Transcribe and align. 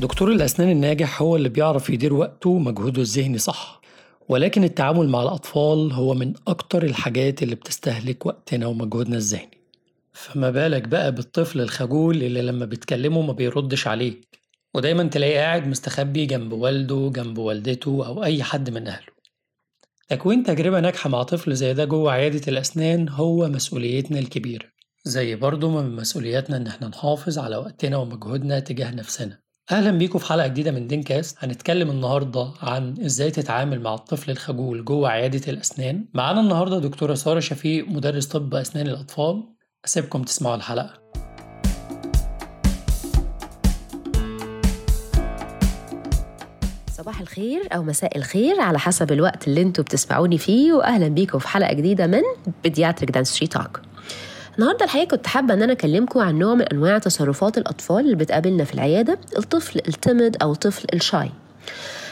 دكتور 0.00 0.32
الأسنان 0.32 0.70
الناجح 0.70 1.22
هو 1.22 1.36
اللي 1.36 1.48
بيعرف 1.48 1.90
يدير 1.90 2.14
وقته 2.14 2.50
ومجهوده 2.50 3.02
الذهني 3.02 3.38
صح. 3.38 3.80
ولكن 4.28 4.64
التعامل 4.64 5.08
مع 5.08 5.22
الأطفال 5.22 5.92
هو 5.92 6.14
من 6.14 6.34
أكتر 6.48 6.82
الحاجات 6.84 7.42
اللي 7.42 7.54
بتستهلك 7.54 8.26
وقتنا 8.26 8.66
ومجهودنا 8.66 9.16
الذهني. 9.16 9.58
فما 10.12 10.50
بالك 10.50 10.88
بقى 10.88 11.12
بالطفل 11.12 11.60
الخجول 11.60 12.22
اللي 12.22 12.42
لما 12.42 12.64
بتكلمه 12.64 13.22
ما 13.22 13.32
بيردش 13.32 13.86
عليك. 13.86 14.38
ودايما 14.74 15.02
تلاقيه 15.04 15.38
قاعد 15.38 15.66
مستخبي 15.68 16.26
جنب 16.26 16.52
والده 16.52 17.10
جنب 17.14 17.38
والدته 17.38 18.06
أو 18.06 18.24
أي 18.24 18.42
حد 18.42 18.70
من 18.70 18.88
أهله. 18.88 19.16
تكوين 20.08 20.42
تجربة 20.42 20.80
ناجحة 20.80 21.10
مع 21.10 21.22
طفل 21.22 21.54
زي 21.54 21.74
ده 21.74 21.84
جوه 21.84 22.12
عيادة 22.12 22.42
الأسنان 22.48 23.08
هو 23.08 23.48
مسؤوليتنا 23.48 24.18
الكبيرة. 24.18 24.64
زي 25.04 25.34
برضه 25.36 25.70
من 25.82 25.96
مسؤولياتنا 25.96 26.56
إن 26.56 26.66
إحنا 26.66 26.88
نحافظ 26.88 27.38
على 27.38 27.56
وقتنا 27.56 27.96
ومجهودنا 27.96 28.60
تجاه 28.60 28.90
نفسنا. 28.90 29.45
أهلا 29.70 29.90
بيكم 29.90 30.18
في 30.18 30.26
حلقة 30.26 30.46
جديدة 30.46 30.70
من 30.70 30.86
دينكاست. 30.86 31.36
هنتكلم 31.40 31.90
النهاردة 31.90 32.52
عن 32.62 32.94
إزاي 33.00 33.30
تتعامل 33.30 33.80
مع 33.80 33.94
الطفل 33.94 34.30
الخجول 34.30 34.84
جوه 34.84 35.08
عيادة 35.08 35.52
الأسنان. 35.52 36.04
معانا 36.14 36.40
النهاردة 36.40 36.78
دكتورة 36.78 37.14
سارة 37.14 37.40
شفيق 37.40 37.88
مدرس 37.88 38.26
طب 38.26 38.54
أسنان 38.54 38.86
الأطفال. 38.86 39.44
أسيبكم 39.84 40.22
تسمعوا 40.22 40.54
الحلقة. 40.56 40.94
صباح 46.92 47.20
الخير 47.20 47.68
أو 47.72 47.82
مساء 47.82 48.16
الخير 48.18 48.60
على 48.60 48.78
حسب 48.78 49.12
الوقت 49.12 49.48
اللي 49.48 49.62
أنتوا 49.62 49.84
بتسمعوني 49.84 50.38
فيه 50.38 50.72
وأهلا 50.72 51.08
بيكم 51.08 51.38
في 51.38 51.48
حلقة 51.48 51.72
جديدة 51.74 52.06
من 52.06 52.22
pediatric 52.62 53.10
dentistry 53.10 53.46
talk 53.46 53.80
النهارده 54.58 54.84
الحقيقة 54.84 55.16
كنت 55.16 55.26
حابة 55.26 55.54
إن 55.54 55.62
أنا 55.62 55.72
أكلمكم 55.72 56.20
عن 56.20 56.38
نوع 56.38 56.54
من 56.54 56.62
أنواع 56.62 56.98
تصرفات 56.98 57.58
الأطفال 57.58 58.00
اللي 58.00 58.14
بتقابلنا 58.16 58.64
في 58.64 58.74
العيادة 58.74 59.18
الطفل 59.38 59.80
ال 59.88 59.96
timid 59.96 60.36
أو 60.42 60.52
الطفل 60.52 60.86
ال 60.94 61.01
shy. 61.01 61.30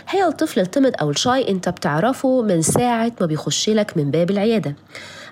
هي 0.08 0.26
الطفل 0.26 0.60
ال 0.60 0.66
timid 0.66 0.94
أو 1.00 1.10
ال 1.10 1.20
shy 1.20 1.48
أنت 1.48 1.68
بتعرفه 1.68 2.42
من 2.42 2.62
ساعة 2.62 3.12
ما 3.20 3.26
بيخش 3.26 3.70
لك 3.70 3.96
من 3.96 4.10
باب 4.10 4.30
العيادة. 4.30 4.74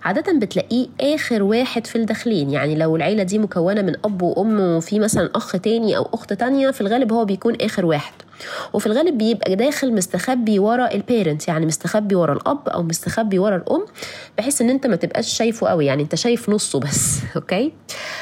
عادة 0.05 0.33
بتلاقيه 0.33 0.86
آخر 1.00 1.42
واحد 1.42 1.86
في 1.86 1.97
الداخلين. 1.97 2.50
يعني 2.50 2.75
لو 2.75 2.97
العيلة 2.97 3.22
دي 3.22 3.39
مكونة 3.39 3.83
من 3.83 3.95
أب 4.05 4.22
وأم 4.22 4.61
وفي 4.61 4.98
مثلا 4.98 5.31
أخ 5.34 5.53
تاني 5.53 5.97
أو 5.97 6.09
أخت 6.14 6.33
تانية 6.33 6.70
في 6.70 6.81
الغالب 6.81 7.12
هو 7.12 7.25
بيكون 7.25 7.56
آخر 7.61 7.86
واحد. 7.86 8.12
وفي 8.72 8.86
الغالب 8.86 9.19
بيبقى 9.19 9.56
داخل 9.56 9.94
مستخبي 9.94 10.59
ورا 10.59 10.94
ال 10.94 11.02
parent 11.02 11.48
يعني 11.48 11.67
مستخبي 11.67 12.14
ورا 12.14 12.33
الأب 12.33 12.69
أو 12.69 12.83
مستخبي 12.83 13.39
ورا 13.39 13.56
الأم 13.56 13.84
بحيث 14.39 14.62
إن 14.62 14.70
أنت 14.70 14.86
ما 14.86 14.97
تبقاش 14.97 15.28
شايفه 15.36 15.69
قوي. 15.69 15.86
يعني 15.86 16.03
أنت 16.03 16.14
شايف 16.14 16.48
نصه 16.50 16.81
بس 16.81 17.19
okay؟ 17.36 17.72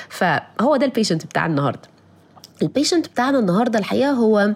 فهو 0.09 0.77
ده 0.77 0.87
ال 0.86 0.91
patient 0.91 1.27
بتاع 1.27 1.47
النهارده. 1.47 2.00
ال 2.62 2.68
patient 2.68 3.06
بتاعنا 3.08 3.39
النهارده 3.39 3.78
الحقيقة 3.78 4.11
هو 4.11 4.55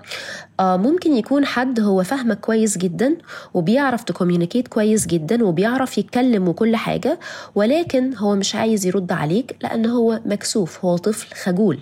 آه 0.61 0.77
ممكن 0.77 1.17
يكون 1.17 1.45
حد 1.47 1.81
هو 1.81 2.03
فاهمك 2.03 2.41
كويس 2.41 2.79
جدا 2.79 3.17
وبيعرف 3.55 4.05
to 4.05 4.14
communicate 4.14 4.69
كويس 4.69 5.07
جدا 5.07 5.45
وبيعرف 5.45 5.99
يتكلم 5.99 6.49
وكل 6.49 6.77
حاجة 6.77 7.19
ولكن 7.55 8.15
هو 8.17 8.35
مش 8.37 8.55
عايز 8.55 8.87
يرد 8.87 9.13
عليك 9.13 9.57
لأن 9.63 9.87
هو 9.87 10.21
مكسوف 10.27 10.85
هو 10.85 10.97
طفل 10.97 11.35
خجول. 11.35 11.79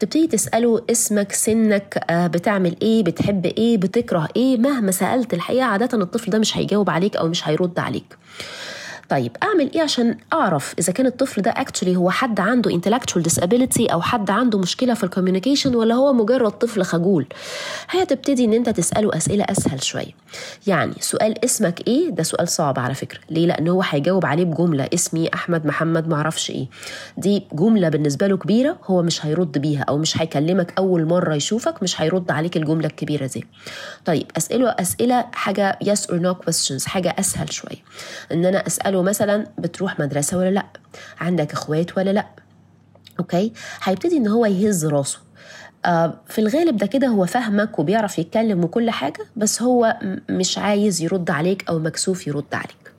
تبتدي 0.00 0.26
تسأله 0.26 0.82
اسمك 0.90 1.32
سنك 1.32 2.04
آه 2.10 2.26
بتعمل 2.26 2.76
إيه 2.82 3.02
بتحب 3.04 3.46
إيه 3.46 3.76
بتكره 3.78 4.28
إيه 4.36 4.58
مهما 4.58 4.90
سألت 4.92 5.34
الحقيقة 5.34 5.64
عادة 5.64 5.98
الطفل 5.98 6.30
ده 6.30 6.38
مش 6.38 6.56
هيجاوب 6.56 6.90
عليك 6.90 7.16
أو 7.16 7.28
مش 7.28 7.48
هيرد 7.48 7.78
عليك. 7.78 8.16
طيب 9.08 9.36
أعمل 9.42 9.70
إيه 9.74 9.82
عشان 9.82 10.16
أعرف 10.32 10.74
إذا 10.78 10.92
كان 10.92 11.06
الطفل 11.06 11.42
ده 11.42 11.50
actually 11.50 11.96
هو 11.96 12.10
حد 12.10 12.40
عنده 12.40 12.70
intellectual 12.70 13.22
disability 13.22 13.92
أو 13.92 14.02
حد 14.02 14.30
عنده 14.30 14.58
مشكلة 14.58 14.94
في 14.94 15.04
ال 15.04 15.09
communication 15.09 15.74
ولا 15.74 15.94
هو 15.94 16.12
مجرد 16.12 16.50
طفل 16.52 16.82
خجول؟ 16.82 17.26
هي 17.90 18.06
تبتدي 18.06 18.44
إن 18.44 18.52
أنت 18.52 18.68
تسأله 18.68 19.16
أسئلة 19.16 19.44
أسهل 19.44 19.82
شوية. 19.82 20.12
يعني 20.66 20.94
سؤال 21.00 21.44
اسمك 21.44 21.88
إيه؟ 21.88 22.10
ده 22.10 22.22
سؤال 22.22 22.48
صعب 22.48 22.78
على 22.78 22.94
فكرة. 22.94 23.20
ليه؟ 23.30 23.46
لأن 23.46 23.68
هو 23.68 23.82
هيجاوب 23.82 24.26
عليه 24.26 24.44
بجملة. 24.44 24.88
اسمي 24.94 25.30
أحمد 25.34 25.66
محمد 25.66 26.08
معرفش 26.08 26.50
إيه. 26.50 26.66
دي 27.16 27.46
جملة 27.52 27.88
بالنسبة 27.88 28.26
له 28.26 28.36
كبيرة 28.36 28.78
هو 28.84 29.02
مش 29.02 29.26
هيرد 29.26 29.58
بيها 29.58 29.82
أو 29.82 29.98
مش 29.98 30.22
هيكلمك 30.22 30.72
أول 30.78 31.06
مرة 31.06 31.34
يشوفك 31.34 31.82
مش 31.82 32.00
هيرد 32.00 32.30
عليك 32.30 32.56
الجملة 32.56 32.86
الكبيرة 32.86 33.26
دي. 33.26 33.46
طيب 34.04 34.26
اسأله 34.36 34.68
أسئلة 34.68 35.24
حاجة 35.32 35.78
yes 35.84 36.00
or 36.10 36.14
no 36.14 36.34
questions 36.46 36.86
حاجة 36.86 37.14
أسهل 37.18 37.52
شوية. 37.52 37.76
إن 38.32 38.44
أنا 38.44 38.66
أسأله 38.66 38.95
تسأله 38.96 39.02
مثلا 39.02 39.46
بتروح 39.58 40.00
مدرسة 40.00 40.38
ولا 40.38 40.50
لأ 40.50 40.66
عندك 41.20 41.52
إخوات 41.52 41.98
ولا 41.98 42.10
لأ 42.10 42.26
أوكي؟ 43.18 43.52
هيبتدي 43.82 44.16
إن 44.16 44.26
هو 44.28 44.46
يهز 44.46 44.86
راسه. 44.86 45.18
آه 45.84 46.20
في 46.26 46.38
الغالب 46.40 46.76
ده 46.76 46.86
كده 46.86 47.06
هو 47.06 47.26
فاهمك 47.26 47.78
وبيعرف 47.78 48.18
يتكلم 48.18 48.64
وكل 48.64 48.90
حاجة 48.90 49.26
بس 49.36 49.62
هو 49.62 49.96
مش 50.30 50.58
عايز 50.58 51.02
يرد 51.02 51.30
عليك 51.30 51.68
أو 51.68 51.78
مكسوف 51.78 52.26
يرد 52.26 52.54
عليك. 52.54 52.92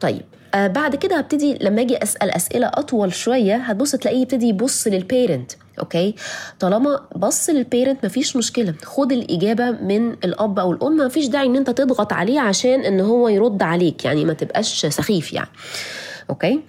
طيب 0.00 0.22
آه 0.54 0.66
بعد 0.66 0.96
كده 0.96 1.16
هبتدي 1.18 1.58
لما 1.60 1.82
أجي 1.82 2.02
أسأل 2.02 2.30
أسئلة 2.30 2.66
أطول 2.66 3.14
شوية 3.14 3.56
هتبص 3.56 3.90
تلاقيه 3.90 4.20
يبتدي 4.22 4.46
يبص 4.48 4.86
لل 4.86 5.03
parent 5.03 5.52
أوكي؟ 5.78 6.14
طالما 6.60 7.00
بص 7.16 7.50
لل 7.50 7.63
parent 7.63 8.04
مفيش 8.04 8.36
مشكلة 8.36 8.74
خد 8.84 9.12
الإجابة 9.12 9.70
من 9.70 10.10
الأب 10.12 10.58
أو 10.58 10.72
الأم 10.72 10.96
مفيش 10.96 11.26
داعي 11.26 11.46
إن 11.46 11.56
أنت 11.56 11.70
تضغط 11.70 12.12
عليه 12.12 12.40
عشان 12.40 12.80
إن 12.80 13.00
هو 13.00 13.28
يرد 13.28 13.62
عليك 13.62 14.04
يعني 14.04 14.24
ما 14.24 14.32
تبقاش 14.32 14.86
سخيف 14.86 15.32
يعني 15.32 15.48
أوكي؟ 16.30 16.60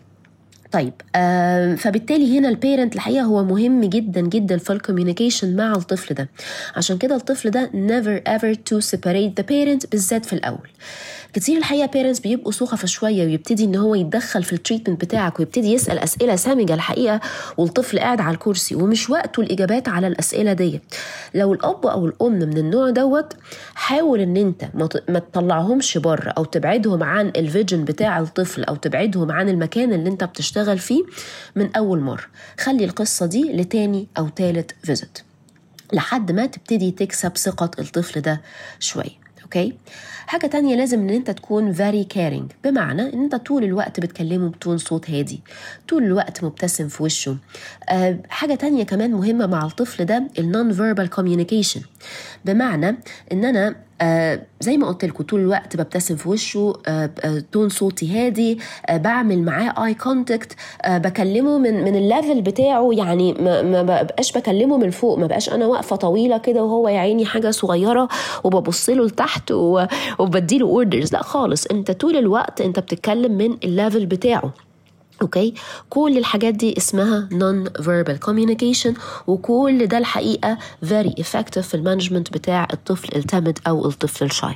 طيب 0.73 0.93
آه 1.15 1.75
فبالتالي 1.75 2.39
هنا 2.39 2.49
ال 2.49 2.56
parent 2.56 2.95
الحقيقة 2.95 3.23
هو 3.23 3.43
مهم 3.43 3.83
جدا 3.83 4.21
جدا 4.21 4.57
في 4.57 4.73
ال 4.73 4.79
communication 4.79 5.55
مع 5.55 5.71
الطفل 5.71 6.15
ده. 6.15 6.29
عشان 6.75 6.97
كده 6.97 7.15
الطفل 7.15 7.49
ده 7.51 7.69
never 7.73 8.21
ever 8.39 8.55
to 8.55 8.85
separate 8.91 9.31
the 9.41 9.43
parent 9.43 9.89
بالذات 9.91 10.25
في 10.25 10.33
الأول. 10.33 10.69
كتير 11.33 11.57
الحقيقة 11.57 11.85
parents 11.87 12.19
بيبقوا 12.19 12.51
سخفة 12.51 12.87
شوية 12.87 13.25
ويبتدي 13.25 13.63
إن 13.63 13.75
هو 13.75 13.95
يتدخل 13.95 14.43
في 14.43 14.53
ال 14.53 14.58
treatment 14.58 15.01
بتاعك 15.05 15.39
ويبتدي 15.39 15.73
يسأل 15.73 15.99
أسئلة 15.99 16.35
سامجة 16.35 16.73
الحقيقة 16.73 17.19
والطفل 17.57 17.99
قاعد 17.99 18.21
على 18.21 18.33
الكرسي 18.33 18.75
ومش 18.75 19.09
وقته 19.09 19.41
الإجابات 19.41 19.89
على 19.89 20.07
الأسئلة 20.07 20.53
دي 20.53 20.81
لو 21.35 21.53
الأب 21.53 21.85
أو 21.85 22.05
الأم 22.05 22.31
من 22.33 22.57
النوع 22.57 22.89
دوت 22.89 23.33
حاول 23.75 24.19
إن 24.19 24.37
أنت 24.37 24.65
ما 25.09 25.19
تطلعهمش 25.19 25.97
بره 25.97 26.29
أو 26.29 26.43
تبعدهم 26.43 27.03
عن 27.03 27.31
ال 27.35 27.42
vision 27.42 27.85
بتاع 27.85 28.19
الطفل 28.19 28.63
أو 28.63 28.75
تبعدهم 28.75 29.31
عن 29.31 29.49
المكان 29.49 29.93
اللي 29.93 30.09
أنت 30.09 30.23
بتشتغل 30.23 30.62
فيه 30.77 31.03
من 31.55 31.75
أول 31.75 31.99
مرة. 31.99 32.23
خلي 32.59 32.85
القصة 32.85 33.25
دي 33.25 33.53
لتاني 33.53 34.07
أو 34.17 34.27
تالت 34.29 34.75
visit 34.83 35.19
لحد 35.93 36.31
ما 36.31 36.45
تبتدي 36.45 36.91
تكسب 36.91 37.37
ثقة 37.37 37.71
الطفل 37.79 38.21
ده 38.21 38.41
شوية 38.79 39.23
أوكي؟ 39.43 39.73
حاجة 40.27 40.47
تانية 40.47 40.75
لازم 40.75 40.99
إن 40.99 41.09
أنت 41.09 41.31
تكون 41.31 41.73
very 41.75 42.05
caring. 42.15 42.53
بمعنى 42.63 43.01
إن 43.13 43.23
أنت 43.23 43.35
طول 43.35 43.63
الوقت 43.63 43.99
بتكلمه 43.99 44.49
ب 44.49 44.55
tone 44.55 44.77
صوت 44.77 45.09
هادي. 45.09 45.41
طول 45.89 46.03
الوقت 46.03 46.43
مبتسم 46.43 46.87
في 46.87 47.03
وشه. 47.03 47.37
أه 47.89 48.19
حاجة 48.29 48.55
تانية 48.55 48.83
كمان 48.83 49.11
مهمة 49.11 49.45
مع 49.45 49.65
الطفل 49.65 50.05
ده 50.05 50.23
ال 50.39 50.48
non 50.48 50.73
verbal 50.73 51.09
communication 51.09 51.81
بمعنى 52.45 52.97
إن 53.31 53.45
أنا 53.45 53.75
آه 54.03 54.41
زي 54.61 54.77
ما 54.77 54.87
قلت 54.87 55.05
لكم 55.05 55.23
طول 55.23 55.39
الوقت 55.39 55.77
ببتسم 55.77 56.15
في 56.15 56.29
وشه 56.29 56.73
آه 56.87 57.09
آه 57.23 57.43
tone 57.51 57.69
صوتي 57.69 58.11
هادي 58.17 58.59
بعمل 58.91 59.41
معاه 59.43 59.85
eye 59.85 59.93
contact 59.93 60.55
بكلمه 60.87 61.57
من 61.57 61.83
من 61.83 61.95
ال 61.95 62.03
level 62.03 62.41
بتاعه 62.41 62.89
يعني 62.93 63.33
ما, 63.33 63.61
ما 63.61 63.81
بقاش 64.03 64.31
بكلمه 64.37 64.77
من 64.77 64.89
فوق 64.89 65.17
ما 65.19 65.27
بقاش 65.27 65.49
أنا 65.49 65.65
واقفة 65.65 65.95
طويلة 65.95 66.37
كده 66.37 66.63
وهو 66.63 66.87
يا 66.87 66.99
عيني 66.99 67.25
حاجة 67.25 67.51
صغيرة 67.51 68.07
وببص 68.43 68.89
له 68.89 69.05
لتحت 69.05 69.51
وبديله 70.19 70.65
orders 70.67 71.13
لا 71.13 71.23
خالص 71.23 71.65
أنت 71.65 71.91
طول 71.91 72.15
الوقت 72.17 72.61
أنت 72.61 72.79
بتتكلم 72.79 73.31
من 73.37 73.57
ال 73.63 73.70
level 73.70 74.05
بتاعه. 74.05 74.53
أوكي؟ 75.21 75.53
كل 75.89 76.17
الحاجات 76.17 76.53
دي 76.53 76.77
اسمها 76.77 77.29
non 77.31 77.81
verbal 77.81 78.27
communication 78.29 78.93
وكل 79.27 79.87
ده 79.87 79.97
الحقيقة 79.97 80.57
very 80.85 81.11
effective 81.23 81.59
في 81.59 81.73
ال 81.73 81.79
management 81.79 82.33
بتاع 82.33 82.67
الطفل 82.73 83.15
ال 83.15 83.22
timid 83.22 83.59
أو 83.67 83.85
الطفل 83.87 84.25
ال 84.25 84.31
shy. 84.31 84.55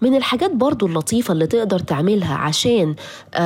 من 0.00 0.14
الحاجات 0.16 0.50
برضو 0.50 0.86
اللطيفة 0.86 1.32
اللي 1.32 1.46
تقدر 1.46 1.78
تعملها 1.78 2.34
عشان 2.34 2.94
uh, 3.36 3.40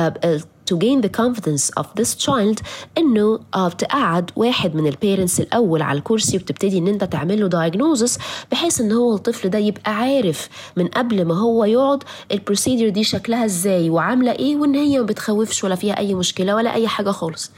to 0.71 0.75
gain 0.75 1.01
the 1.05 1.09
confidence 1.21 1.71
of 1.79 1.85
this 1.99 2.25
child 2.25 2.61
إنه 2.97 3.37
uh, 3.37 3.75
تقعد 3.77 4.31
واحد 4.35 4.75
من 4.75 4.87
ال 4.87 4.94
parents 4.94 5.39
الأول 5.39 5.81
على 5.81 5.97
الكرسي 5.99 6.37
وتبتدي 6.37 6.77
إن 6.77 6.87
أنت 6.87 7.03
تعمل 7.03 7.39
له 7.49 7.49
diagnosis 7.69 8.19
بحيث 8.51 8.81
إن 8.81 8.91
هو 8.91 9.15
الطفل 9.15 9.49
ده 9.49 9.59
يبقى 9.59 9.95
عارف 9.95 10.49
من 10.77 10.87
قبل 10.87 11.25
ما 11.25 11.35
هو 11.39 11.65
يقعد 11.65 12.03
ال 12.31 12.37
procedure 12.37 12.89
دي 12.89 13.03
شكلها 13.03 13.45
إزاي 13.45 13.89
وعاملة 13.89 14.31
إيه 14.31 14.55
وإن 14.55 14.75
هي 14.75 14.99
ما 14.99 15.05
بتخوفش 15.05 15.63
ولا 15.63 15.75
فيها 15.75 15.97
أي 15.97 16.13
مشكلة 16.15 16.55
ولا 16.55 16.73
أي 16.73 16.87
حاجة 16.87 17.11
خالص. 17.11 17.51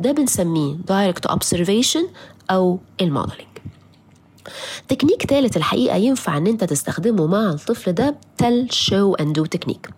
ده 0.00 0.12
بنسميه 0.12 0.74
direct 0.90 1.30
observation 1.32 2.04
أو 2.50 2.78
ال 3.00 3.05
modeling 3.05 3.46
technique 4.88 5.26
ثالث 5.26 5.56
الحقيقة 5.56 5.96
ينفع 5.96 6.36
إن 6.36 6.46
أنت 6.46 6.64
تستخدمه 6.64 7.26
مع 7.26 7.50
الطفل 7.50 7.92
ده 7.92 8.14
tell 8.38 8.66
show 8.70 9.14
and 9.14 9.34
do 9.34 9.44
technique. 9.46 9.90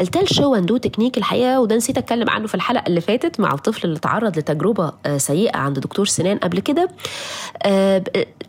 ال 0.00 0.06
tell 0.06 0.28
show 0.28 0.54
and 0.54 0.66
do 0.66 0.76
technique 0.76 1.18
الحقيقة 1.18 1.60
وده 1.60 1.76
نسيت 1.76 1.98
أتكلم 1.98 2.30
عنه 2.30 2.46
في 2.46 2.54
الحلقة 2.54 2.84
اللي 2.86 3.00
فاتت 3.00 3.40
مع 3.40 3.54
الطفل 3.54 3.86
اللي 3.88 3.98
تعرض 3.98 4.38
لتجربة 4.38 4.92
سيئة 5.16 5.56
عند 5.56 5.78
دكتور 5.78 6.06
سنان 6.06 6.38
قبل 6.38 6.60
كده. 6.60 6.88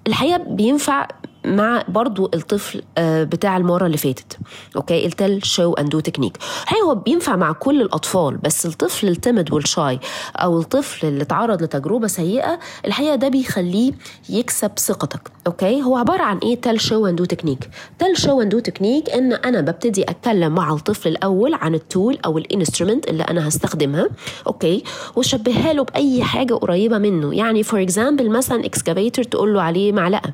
الحقيقة 0.07 0.38
بينفع 0.38 1.07
مع 1.45 1.83
برضو 1.88 2.30
الطفل 2.33 2.81
بتاع 3.00 3.57
المرة 3.57 3.86
اللي 3.86 3.97
فاتت. 3.97 4.38
أوكي؟ 4.75 5.06
ال 5.06 5.13
tell 5.13 5.44
show 5.44 5.74
and 5.74 5.89
do 5.89 6.00
technique 6.00 6.38
هو 6.83 6.95
بينفع 6.95 7.36
مع 7.36 7.51
كل 7.51 7.81
الأطفال 7.81 8.38
بس 8.38 8.65
الطفل 8.65 9.07
ال 9.07 9.15
timid 9.15 9.54
وال 9.54 9.72
shy 9.72 10.00
أو 10.36 10.59
الطفل 10.59 11.07
اللي 11.07 11.25
تعرض 11.25 11.63
لتجربة 11.63 12.07
سيئة 12.07 12.59
الحقيقة 12.86 13.15
ده 13.15 13.27
بيخليه 13.27 13.92
يكسب 14.30 14.71
ثقتك. 14.80 15.31
أوكي؟ 15.47 15.81
هو 15.81 15.97
عبارة 15.97 16.24
عن 16.24 16.38
إيه؟ 16.38 16.62
tell 16.62 16.80
show 16.80 17.07
and 17.07 17.16
do 17.18 17.25
technique 17.25 17.69
tell 18.00 18.18
show 18.18 18.42
and 18.42 18.51
do 18.51 18.60
technique 18.60 19.10
إن 19.09 19.33
أنا 19.33 19.62
ببتدي 19.62 20.03
أتكلم 20.03 20.56
مع 20.56 20.74
الطفل 20.74 21.09
الأول 21.09 21.53
عن 21.53 21.75
ال 21.75 21.84
tool 21.84 22.18
أو 22.25 22.38
ال 22.38 22.44
instrument 22.44 23.07
اللي 23.07 23.24
أنا 23.24 23.48
هستخدمها. 23.48 24.09
أوكي؟ 24.48 24.83
وشبهها 25.15 25.74
له 25.74 25.83
بأي 25.83 26.24
حاجة 26.24 26.53
قريبة 26.53 26.98
منه. 26.98 27.36
يعني 27.36 27.63
for 27.63 27.81
example 27.81 28.30
مثلا 28.30 28.65
excavator 28.66 29.25
تقول 29.25 29.53
له 29.53 29.62
عليه 29.62 29.91
معلقة. 29.91 30.33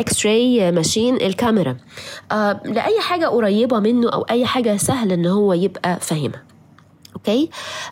X-ray 0.00 0.72
machine 0.72 1.16
الكاميرا. 1.16 1.76
آه 2.32 2.60
لأي 2.64 3.00
حاجة 3.00 3.26
قريبة 3.26 3.78
منه 3.80 4.10
أو 4.10 4.22
أي 4.22 4.46
حاجة 4.46 4.76
سهل 4.76 5.12
إن 5.12 5.26
هو 5.26 5.52
يبقى 5.52 6.00
فاهمها. 6.00 6.42
أوكي؟ 7.16 7.50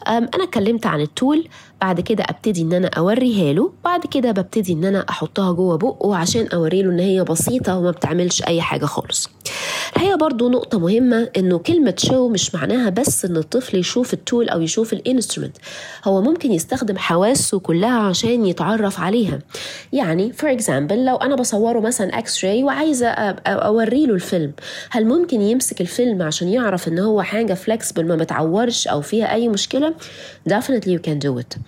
أنا 0.08 0.44
اتكلمت 0.44 0.86
عن 0.86 1.00
ال 1.00 1.10
tool 1.10 1.48
بعد 1.80 2.00
كده 2.00 2.24
أبتدي 2.28 2.62
إن 2.62 2.72
أنا 2.72 2.88
أوريها 2.88 3.52
له 3.52 3.72
بعد 3.84 4.06
كده 4.06 4.30
ببتدي 4.32 4.72
إن 4.72 4.84
أنا 4.84 5.04
أحطها 5.10 5.52
جوه 5.52 5.76
بقه 5.78 6.16
عشان 6.16 6.46
اوري 6.48 6.82
له 6.82 6.90
إن 6.90 6.98
هي 7.00 7.24
بسيطة 7.24 7.78
وما 7.78 7.90
بتعملش 7.90 8.42
أي 8.42 8.60
حاجة 8.62 8.84
خالص. 8.86 9.28
الحقيقة 10.02 10.18
برضو 10.18 10.48
نقطة 10.48 10.78
مهمة 10.78 11.28
إنه 11.36 11.58
كلمة 11.58 11.94
show 11.98 12.28
مش 12.28 12.54
معناها 12.54 12.90
بس 12.90 13.24
إن 13.24 13.36
الطفل 13.36 13.76
يشوف 13.76 14.14
ال 14.14 14.21
tool 14.21 14.48
أو 14.48 14.60
يشوف 14.60 14.92
ال 14.92 14.98
instrument 14.98 15.56
هو 16.04 16.22
ممكن 16.22 16.52
يستخدم 16.52 16.98
حواسه 16.98 17.58
كلها 17.58 17.98
عشان 17.98 18.46
يتعرف 18.46 19.00
عليها. 19.00 19.38
يعني 19.92 20.32
for 20.32 20.52
example 20.52 21.04
لو 21.04 21.16
أنا 21.16 21.36
بصوره 21.36 21.80
مثلا 21.80 22.18
X-ray 22.18 22.62
وعايزه 22.64 23.08
أوري 23.46 24.06
له 24.06 24.14
الفيلم 24.14 24.52
هل 24.90 25.06
ممكن 25.06 25.40
يمسك 25.40 25.80
الفيلم 25.80 26.22
عشان 26.22 26.48
يعرف 26.48 26.88
إن 26.88 26.98
هو 26.98 27.22
حاجة 27.22 27.54
flexible 27.54 28.06
ما 28.06 28.16
متعورش 28.16 28.88
أو 28.88 29.00
فيها 29.00 29.32
أي 29.34 29.48
مشكلة؟ 29.48 29.94
Definitely 30.50 30.88
you 30.96 31.00
can 31.08 31.26
do 31.26 31.42
it. 31.42 31.58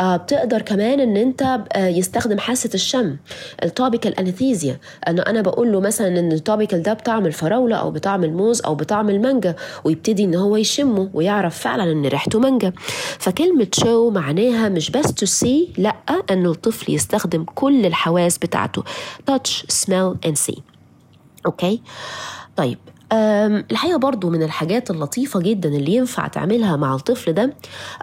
آه 0.00 0.16
بتقدر 0.16 0.62
كمان 0.62 1.00
إن 1.00 1.16
أنت 1.16 1.42
آه 1.72 1.86
يستخدم 1.88 2.38
حاسة 2.38 2.70
الشم 2.74 3.16
ال 3.62 3.69
topical 3.69 4.18
anesthesia 4.18 4.76
إنه 5.08 5.22
أنا 5.22 5.40
بقول 5.40 5.72
له 5.72 5.80
مثلا 5.80 6.08
إن 6.08 6.32
ال 6.32 6.38
topical 6.38 6.82
ده 6.82 6.92
بطعم 6.92 7.26
الفراولة 7.26 7.67
أو 7.76 7.90
بطعم 7.90 8.24
الموز 8.24 8.60
أو 8.62 8.74
بطعم 8.74 9.10
المانجا 9.10 9.56
ويبتدي 9.84 10.24
إن 10.24 10.34
هو 10.34 10.56
يشمه 10.56 11.10
ويعرف 11.14 11.58
فعلا 11.58 11.92
إن 11.92 12.06
ريحته 12.06 12.38
مانجا. 12.38 12.72
فكلمة 13.18 13.66
show 13.72 14.10
معناها 14.10 14.68
مش 14.68 14.90
بس 14.90 15.14
to 15.14 15.26
see 15.26 15.72
لأ 15.78 15.94
انه 16.30 16.50
الطفل 16.50 16.92
يستخدم 16.92 17.44
كل 17.54 17.86
الحواس 17.86 18.38
بتاعته 18.38 18.82
touch 19.30 19.50
smell 19.72 20.28
and 20.28 20.34
see. 20.50 20.60
أوكي؟ 21.46 21.82
طيب 22.56 22.78
الحقيقة 23.12 23.98
برضو 23.98 24.30
من 24.30 24.42
الحاجات 24.42 24.90
اللطيفة 24.90 25.40
جدا 25.40 25.68
اللي 25.68 25.94
ينفع 25.94 26.26
تعملها 26.26 26.76
مع 26.76 26.94
الطفل 26.94 27.32
ده 27.32 27.52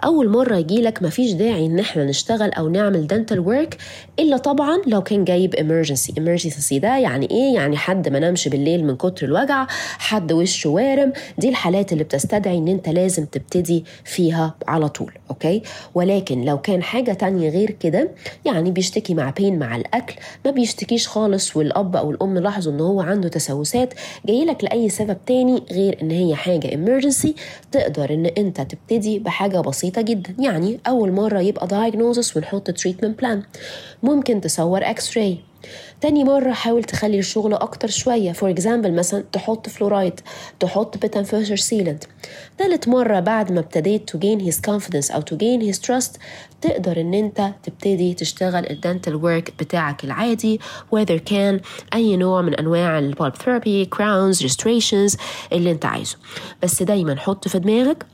أول 0.04 0.28
مرة 0.28 0.56
يجيلك 0.56 1.02
مفيش 1.02 1.32
داعي 1.32 1.66
إن 1.66 1.78
إحنا 1.78 2.04
نشتغل 2.04 2.50
أو 2.52 2.68
نعمل 2.68 3.06
dental 3.06 3.40
work 3.40 3.76
إلا 4.18 4.36
طبعا 4.36 4.78
لو 4.86 5.02
كان 5.02 5.24
جايب 5.24 5.54
emergency. 5.56 6.12
Emergency 6.12 6.74
ده 6.74 6.98
يعني 6.98 7.30
إيه؟ 7.30 7.54
يعني 7.54 7.76
حد 7.76 8.08
ما 8.08 8.18
نامش 8.18 8.48
بالليل 8.48 8.84
من 8.84 8.96
كتر 8.96 9.26
الوجع 9.26 9.66
حد 9.98 10.32
وشه 10.32 10.70
وارم. 10.70 11.12
دي 11.38 11.48
الحالات 11.48 11.92
اللي 11.92 12.04
بتستدعي 12.04 12.58
إن 12.58 12.68
أنت 12.68 12.88
لازم 12.88 13.24
تبتدي 13.24 13.84
فيها 14.04 14.54
على 14.68 14.88
طول 14.88 15.12
أوكي؟ 15.30 15.62
ولكن 15.94 16.44
لو 16.44 16.58
كان 16.60 16.82
حاجة 16.82 17.12
تانية 17.12 17.48
غير 17.50 17.70
كده 17.70 18.10
يعني 18.44 18.70
بيشتكي 18.70 19.14
معاه 19.14 19.30
pain 19.30 19.58
مع 19.58 19.76
الأكل 19.76 20.14
ما 20.44 20.50
بيشتكيش 20.50 21.08
خالص 21.08 21.56
والأب 21.56 21.96
أو 21.96 22.10
الأم 22.10 22.38
لاحظوا 22.38 22.72
إن 22.72 22.80
هو 22.80 23.00
عنده 23.00 23.28
تسوسات. 23.28 23.94
جايلك 24.26 24.64
لأي 24.64 24.88
سبب 24.88 25.16
تاني 25.26 25.62
غير 25.72 25.98
إن 26.02 26.10
هي 26.10 26.34
حاجة 26.34 26.68
emergency 26.68 27.28
تقدر 27.72 28.14
إن 28.14 28.26
أنت 28.26 28.60
تبتدي 28.60 29.18
بحاجة 29.18 29.60
بسيطة 29.60 30.02
جدا. 30.02 30.34
يعني 30.38 30.80
أول 30.86 31.12
مرة 31.12 31.40
يبقى 31.40 31.68
diagnosis 31.68 32.36
ونحط 32.36 32.70
treatment 32.70 33.22
plan. 33.24 33.38
ممكن 34.06 34.40
تصور 34.40 34.90
X-ray 34.90 35.38
تاني 36.00 36.24
مرة 36.24 36.52
حاول 36.52 36.84
تخلي 36.84 37.18
الشغل 37.18 37.54
أكتر 37.54 37.88
شوية. 37.88 38.32
for 38.32 38.50
example 38.50 38.94
مثلا 38.94 39.24
تحط 39.32 39.68
فلورايد 39.68 40.20
تحط 40.60 40.98
pit 40.98 41.11
and 41.11 41.25
fissure 41.25 41.56
sealant 41.56 42.04
تالت 42.58 42.88
مرة 42.88 43.20
بعد 43.20 43.52
ما 43.52 43.60
ابتديت 43.60 44.10
to 44.10 44.20
gain 44.20 44.44
his 44.50 44.56
confidence 44.70 45.14
أو 45.14 45.20
to 45.20 45.34
gain 45.34 45.74
his 45.74 45.78
trust 45.80 46.18
تقدر 46.60 47.00
إن 47.00 47.14
أنت 47.14 47.52
تبتدي 47.62 48.14
تشتغل 48.14 48.70
ال 48.70 48.76
dental 48.76 49.14
work 49.14 49.54
بتاعك 49.58 50.04
العادي 50.04 50.60
whether 50.94 51.12
كان 51.12 51.60
أي 51.94 52.16
نوع 52.16 52.42
من 52.42 52.54
أنواع 52.54 52.98
ال 52.98 53.06
pulp 53.06 53.36
therapy 53.36 53.90
crowns 53.94 54.38
restorations 54.38 55.18
اللي 55.52 55.70
أنت 55.70 55.84
عايزه. 55.84 56.16
بس 56.62 56.82
دايما 56.82 57.16
حط 57.16 57.48
في 57.48 57.58
دماغك 57.58 58.06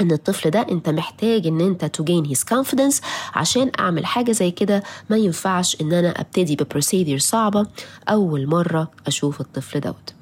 إن 0.00 0.12
الطفل 0.12 0.50
ده 0.50 0.66
أنت 0.70 0.88
محتاج 0.88 1.46
إن 1.46 1.60
أنت 1.60 1.84
to 1.84 2.04
gain 2.04 2.30
his 2.30 2.40
confidence 2.56 3.00
عشان 3.34 3.70
أعمل 3.78 4.06
حاجة 4.06 4.32
زي 4.32 4.50
كده. 4.50 4.82
ما 5.10 5.16
ينفعش 5.16 5.76
إن 5.80 5.92
أنا 5.92 6.20
أبتدي 6.20 6.56
ب 6.56 6.62
procedure 6.62 7.18
صعبة 7.18 7.66
أول 8.08 8.46
مرة 8.46 8.90
أشوف 9.06 9.40
الطفل 9.40 9.80
دوت. 9.80 10.14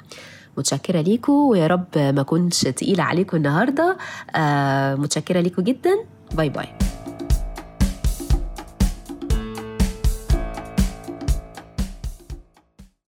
متشكرة 0.58 1.00
ليكوا 1.00 1.50
ويا 1.50 1.66
رب 1.66 1.98
ما 1.98 2.22
كنتش 2.22 2.60
تقيلة 2.60 3.02
عليكم 3.02 3.36
النهارده. 3.36 3.96
آه 4.36 4.94
متشكرة 4.94 5.40
ليكوا 5.40 5.64
جدا. 5.64 5.94
bye 6.34 6.48
bye. 6.48 6.68